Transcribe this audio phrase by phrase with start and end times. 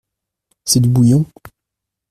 [0.65, 1.27] C’est du bouillon.